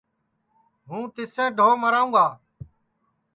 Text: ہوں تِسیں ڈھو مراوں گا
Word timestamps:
ہوں 0.87 1.03
تِسیں 1.15 1.49
ڈھو 1.57 1.67
مراوں 1.81 2.09
گا 2.13 2.25